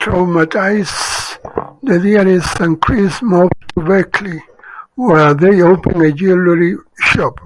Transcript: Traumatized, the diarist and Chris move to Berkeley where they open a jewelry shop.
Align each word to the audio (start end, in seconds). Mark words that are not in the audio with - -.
Traumatized, 0.00 1.42
the 1.82 1.98
diarist 1.98 2.58
and 2.60 2.80
Chris 2.80 3.20
move 3.20 3.50
to 3.76 3.84
Berkeley 3.84 4.42
where 4.94 5.34
they 5.34 5.60
open 5.60 6.00
a 6.00 6.10
jewelry 6.10 6.74
shop. 6.98 7.38